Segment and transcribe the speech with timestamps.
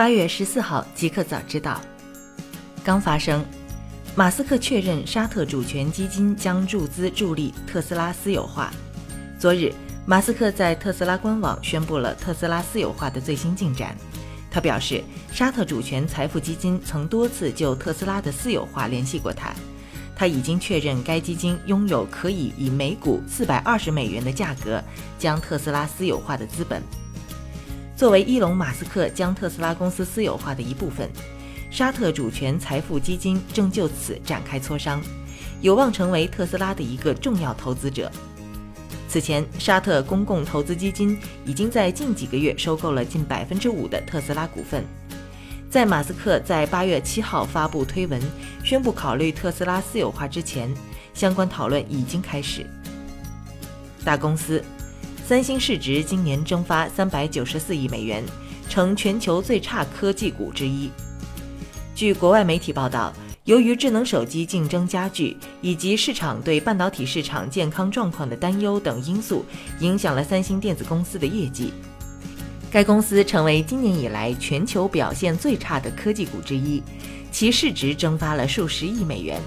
[0.00, 1.78] 八月十四号，极客早知道
[2.82, 3.44] 刚发生，
[4.16, 8.72] 马斯克确认沙特主权基金将注资助力特斯拉私有化。
[9.38, 9.70] 昨日，
[10.06, 13.94] 马斯克在特斯拉官网宣布了特斯拉私有化的最新进展。
[14.50, 15.04] 他表示，
[15.34, 19.52] 沙特主权财富基金曾多次就特斯拉的私有化联系过他，
[20.16, 24.82] 他已经确认该基金拥有可以以每股四百二十美元的价格
[25.18, 26.82] 将特斯拉私有化的资本。
[28.00, 31.10] 作为伊隆·马斯克将特斯拉公司私有化的一部分，
[31.70, 35.02] 沙特主权财富基金正就此展开磋商，
[35.60, 38.10] 有望成为特斯拉的一个重要投资者。
[39.06, 44.82] 此前，沙特公共投资基金已经在近几个月收购了近百分之五的特斯拉股份。
[45.68, 48.18] 在马斯克在八月七号发布推文
[48.64, 50.74] 宣布考虑特斯拉私有化之前，
[51.12, 52.64] 相关讨论已经开始。
[54.02, 54.64] 大公司。
[55.30, 58.20] 三星市值今年蒸发三百九十四亿美元，
[58.68, 60.90] 成全球最差科技股之一。
[61.94, 63.12] 据国外媒体报道，
[63.44, 69.44] 由于智能手机竞争加剧，以及市场对半导体市场健康状况的担忧等因素，
[69.78, 71.72] 影响了三星电子公司的业绩。
[72.68, 76.82] 该公司成为今年以来全球表现最差的科技股之一，
[77.30, 79.40] 其市值蒸发了数十亿美元。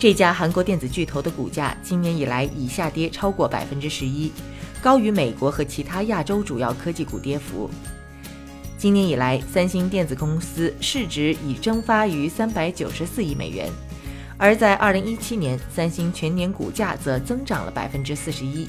[0.00, 4.32] 这家韩国电子巨头的股价今年以来已下跌超过百分之十一。
[4.82, 7.68] 高于美国和其他亚洲主要科技股跌幅。
[8.78, 13.70] 今年以来，三星电子公司市值已蒸发逾三百九十四亿美元，
[14.38, 18.66] 而在二零一七年，三星全年股价则增长了百分之四十一。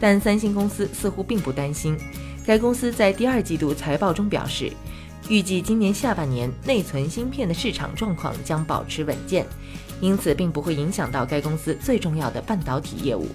[0.00, 1.96] 但三星公司似乎并不担心。
[2.44, 4.72] 该公司在第二季度财报中表示，
[5.28, 9.46] 预计今年下半年内存芯片的市场状况将保持稳健，
[10.00, 13.28] 因此并不会影响到该公司最重要的半导体业务。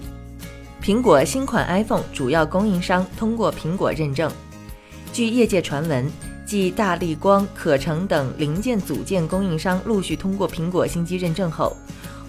[0.82, 4.32] 苹果新款 iPhone 主要供应商通过苹果认证。
[5.12, 6.10] 据业界传闻，
[6.46, 11.76] 继大力光、可成等零件组件供应商陆续通过苹果新机认证后，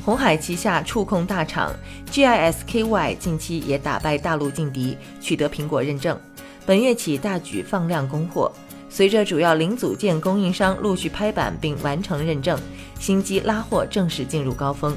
[0.03, 1.73] 红海旗下触控大厂
[2.11, 6.19] GISKY 近期也打败大陆劲敌，取得苹果认证。
[6.65, 8.51] 本月起大举放量供货。
[8.89, 12.59] 随着主要零组件供应商陆续拍板并完成认证，
[12.99, 14.93] 新机拉货正式进入高峰。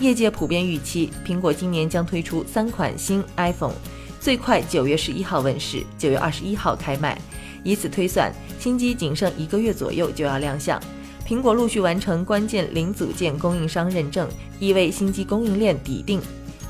[0.00, 3.74] 业界普遍预期，苹果今年将推出三款新 iPhone，
[4.20, 7.16] 最快九月十一号问世，九月二十一号开卖。
[7.62, 10.80] 以此推算，新机仅剩一个月左右就要亮相。
[11.24, 16.20] 苹果陆续完成关键零组件供应商认证，意味新机供应链底定，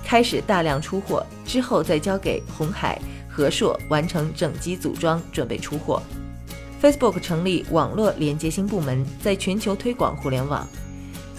[0.04, 6.02] 开始大量出货，之后再交给红海、和硕完成整机组装，准备出货。
[6.82, 10.68] Facebook 成立网络连接新部门，在全球推广互联网。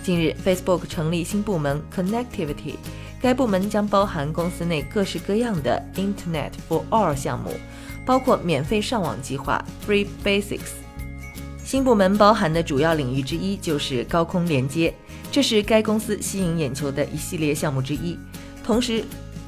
[0.03, 2.75] 近日，Facebook 成立新部门 Connectivity，
[3.21, 7.51] 该部门将包含公司内各式各样的 Internet for All 项目，
[8.05, 10.73] 包括免费上网计划 Free Basics。
[11.63, 14.93] 新部门包含的主要领域之一就是高空连接，
[15.31, 18.19] 这是该公司吸引眼球的一系列项目之一。
[18.61, 19.05] 同时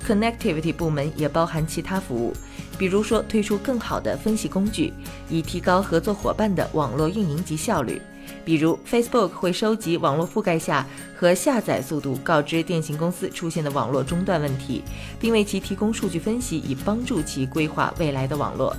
[0.07, 2.33] ，Connectivity 部门也包含其他服务，
[2.77, 4.93] 比如说推出更好的分析工具，
[5.29, 8.01] 以提高合作伙伴的网络运营及效率。
[8.43, 14.83] 比如，Facebook 会收集网络覆盖下和下载速度，告知电信公司出现的网络中断问题，
[15.19, 18.75] 并为其提供数据分析，以帮助其规划未来的网络。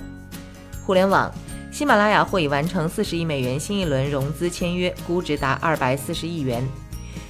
[0.85, 1.29] 互联网，
[1.71, 6.65] 喜马拉雅或已完成四十亿美元新一轮融资签约，估值达二百四十亿元。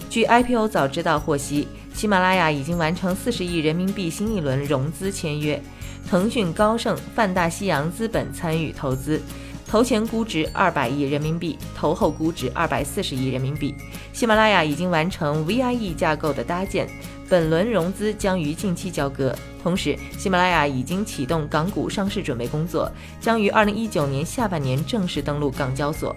[0.10, 5.62] 据 IPO 早知道获悉，喜马拉雅已经完成四十亿人民币新一轮融资签约，
[6.08, 9.22] 腾讯、高盛、泛大西洋资本参与投资。
[9.68, 13.76] 投前估值二百亿人民币，投后估值二百四十亿人民币。
[14.14, 16.88] 喜马拉雅已经完成 VIE 架构的搭建，
[17.28, 19.36] 本轮融资将于近期交割。
[19.62, 22.90] 同时，喜马拉雅已经启动港股上市准备工作，
[23.20, 26.16] 将于二零一九年下半年正式登陆港交所。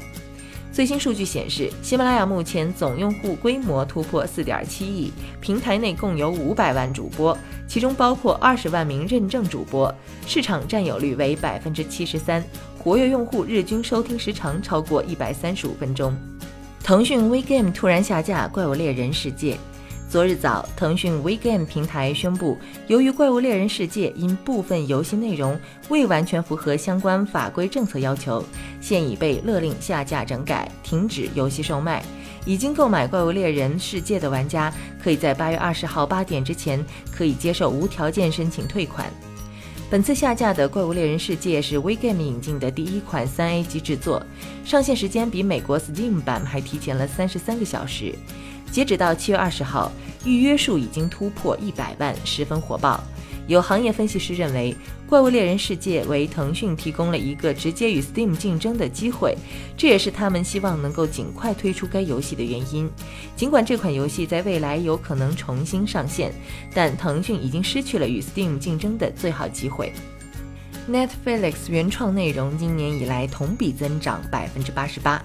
[0.72, 7.36] 最新数据显示，喜马拉雅目前总用户规模突破四点七亿，平台内共有五百万主播，
[7.66, 9.92] 其中包括二十万名认证主播，
[10.24, 12.44] 市场占有率为百分之七十三。
[12.82, 16.16] 活跃用户日均收听时长超过一百三十五分钟。
[16.82, 19.52] 腾讯 WeGame 突然下架《怪物猎人世界》。
[20.08, 22.56] 昨日早，腾讯 WeGame 平台宣布，
[22.86, 25.60] 由于《怪物猎人世界》因部分游戏内容
[25.90, 28.42] 未完全符合相关法规政策要求，
[28.80, 32.02] 现已被勒令下架整改，停止游戏售卖。
[32.46, 34.72] 已经购买《怪物猎人世界》的玩家，
[35.04, 36.82] 可以在八月二十号八点之前
[37.12, 39.06] 可以接受无条件申请退款。
[39.90, 44.24] 本次下架的《怪物猎人世界》是 WeGame 引进的第一款三 A 级制作，
[44.64, 48.14] 上线时间比美国 Steam 版还提前了三十三个小时。
[48.70, 49.90] 截止到七月二十号，
[50.24, 53.02] 预约数已经突破一百万，十分火爆。
[53.48, 54.72] 有行业分析师认为，
[55.10, 59.36] 《怪物猎人世界为腾讯提供了一个直接与 Steam 竞争的机会，
[59.76, 62.88] 这也是他们希望能够尽快推出该游戏的原因。
[63.34, 66.32] 尽管这款游戏在未来有可能重新上线，
[66.72, 69.92] 但腾讯已经失去了与 Steam 竞争的最好机会。
[70.88, 75.20] Netflix 原创内容今年以来同比增长百分之八十八。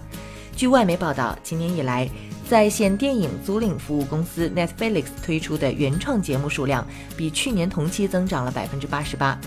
[0.55, 2.09] 据外媒报道，今年以来，
[2.49, 6.83] 在线电影租赁服务公司 Netflix 推出的原创节目数量
[7.15, 9.39] 比去年同期增长了百分之八十八。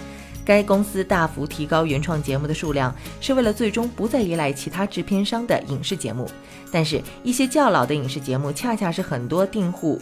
[0.49, 6.27] 该公司大幅提高原创节目的数量，是为了最终不再依赖其他制片商的影视节目。
[6.73, 10.01] 但是，一些较老的影视节目恰恰是很多订户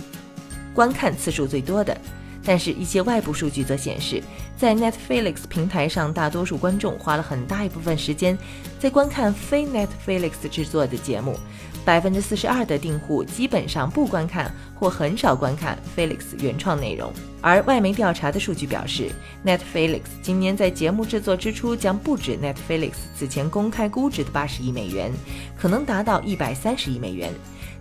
[0.73, 2.01] 观看次数最多的。
[2.45, 4.23] 但是，一些外部数据则显示，
[4.57, 8.39] 在 Netflix 平台上，大多数观众花了很大一部分时间
[8.79, 11.37] 在观看非 Netflix 制作的节目。
[11.87, 17.13] 百分之四十二的订户基本上不观看或很少观看 Felix 原创内容。
[17.41, 19.09] 而外媒调查的数据表示
[19.45, 25.13] ，Netflix 今年在节目制作支出将不止 Netflix 此前公开估值的八十亿美元，
[25.57, 27.33] 可能达到一百三十亿美元。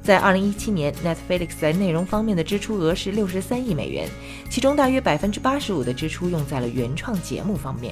[0.04, 4.08] 在二零一七年，Netflix 在内容方面的支出额是六十三亿美元，
[4.52, 7.92] 其中大约百分之八十五的支出用在了原创节目方面。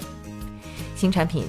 [0.96, 1.44] 新产品，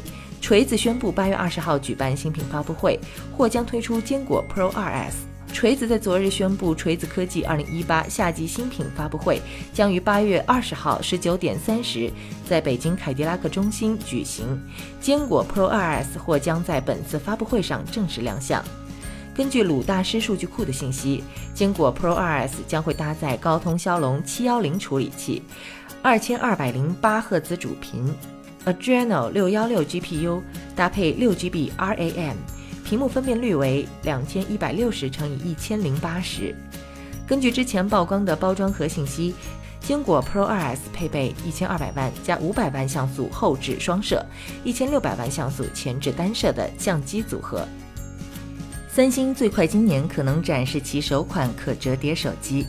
[0.44, 3.00] 锤子宣布八月二十号举办新品发布会，
[3.34, 5.14] 或将推出坚果 Pro 2S。
[5.54, 9.40] 锤子在昨日宣布，锤子科技二零一八夏季新品发布会
[9.72, 12.12] 将于八月二十号十九点三十
[12.46, 14.44] 在北京凯迪拉克中心举行，
[15.00, 18.62] 坚果 Pro 2S 或将在本次发布会上正式亮相。
[19.34, 21.24] 根据鲁大师数据库的信息，
[21.54, 25.42] 坚果 Pro 2S 将会搭载高通骁龙710处理器，
[26.02, 28.12] 二千二百零八赫兹主频
[28.64, 30.42] ，Adreno 六幺六 GPU，
[30.74, 32.36] 搭配六 GB RAM，
[32.84, 36.54] 屏幕分辨率为两千一百六十乘以一千零八十。
[37.26, 39.34] 根据之前曝光的包装盒信息，
[39.80, 44.24] 坚果 Pro 2S 配备一千二百万加五百万像素后置双摄，
[44.62, 47.66] 一千六百万像素前置单摄的相机组合。
[48.88, 52.66] 三星最快今年可能展示其首款可折叠手机。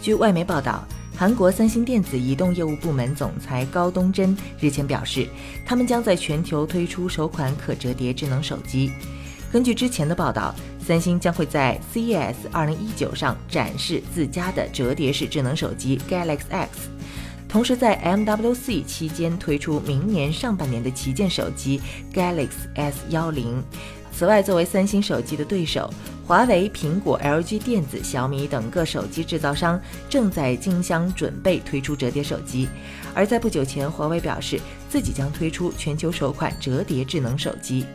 [0.00, 0.86] 据外媒报道，
[1.18, 5.26] 韩国三星电子移动业务部门总裁高东真日前表示，
[5.66, 8.92] 他们将在全球推出首款可折叠智能手机。
[9.50, 16.88] 根据之前的报道，三星将会在 CES 2019上展示自家的折叠式智能手机 Galaxy X，
[17.48, 21.80] 同时在 MWC 期间推出明年上半年的旗舰手机
[22.14, 23.62] Galaxy S10。
[24.18, 25.88] 此外，作为三星手机的对手，
[26.26, 29.80] 华为、苹果、LG 电子、小米等各手机制造商
[30.10, 32.68] 正在竞相准备推出折叠手机。
[33.14, 37.86] 而在不久前，华为表示自己将推出全球首款折叠智能手机。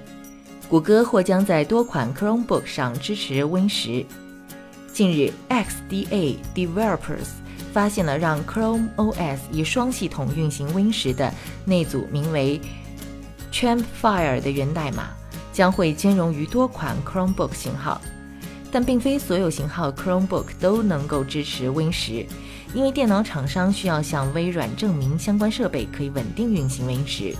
[0.69, 4.05] 谷歌或将在多款 Chromebook 上支持 Win 十。
[4.93, 7.27] 近日，XDA Developers
[7.73, 11.33] 发现了让 Chrome OS 以双系统运行 Win 十的
[11.65, 12.61] 那组名为
[13.51, 15.09] Champfire 的源代码。
[15.53, 18.01] 将会兼容于多款 Chromebook 型号，
[18.71, 22.25] 但并非所有型号 Chromebook 都能够支持 Win 十，
[22.73, 27.35] 因为电脑厂商需要向微软证明相关设备可以稳定运行 Win 十。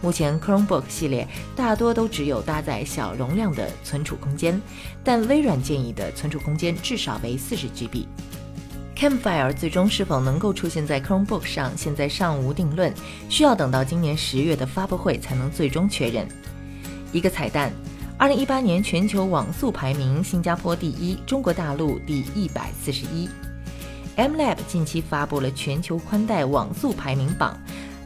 [0.00, 4.60] 目前 Chromebook 系列大多都只有搭载小容量的存储空间，
[5.04, 8.06] 但微软建议的存储空间至少为 40GB。
[8.96, 12.92] Camfire 最终是否能够出现在 Chromebook 上，现在尚无定论，
[13.28, 16.26] 需要等到今年十月的发布会才能最终确认。
[17.12, 17.70] 一个彩蛋：
[18.16, 23.28] 二零一八年全球网速排名，新加坡第一，中国大陆第一百四十一。
[24.16, 27.54] MLab 近期发布了全球宽带网速排名榜，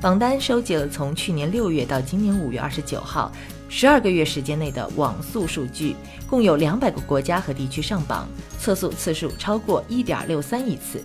[0.00, 3.30] 榜单收集了从去年六月到今年五月二十九号
[3.68, 5.94] 十二个月时间内的网速数据，
[6.28, 11.00] 共有两百个国家和地区上榜，测速次数超过一点六三亿次。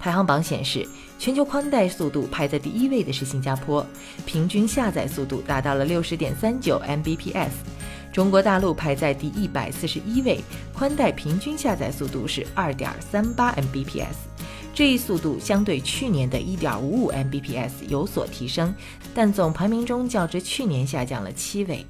[0.00, 0.86] 排行榜显示，
[1.18, 3.84] 全球宽带速度排在第一位的是新加坡，
[4.24, 7.50] 平均下载速度达到了六十点三九 Mbps。
[8.12, 10.40] 中国大陆排在第一百四十一位，
[10.72, 14.14] 宽带平均下载速度是二点三八 Mbps，
[14.72, 18.72] 这一速度相对去年的一点五五 Mbps 有所提升，
[19.12, 21.84] 但总排名中较之去年下降了七位。